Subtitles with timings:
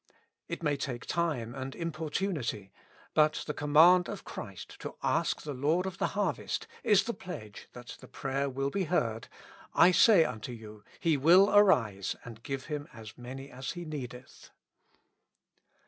[0.47, 2.73] It may take time and importunity,
[3.13, 7.03] but the command of Christ to ask the Lord of the harvest is 75 With
[7.03, 7.69] Christ in the School of Prayer.
[7.69, 12.15] the pledge that the prayer will be heard:*' I say unto you, he will arise
[12.25, 14.49] and give him as many as he needeth."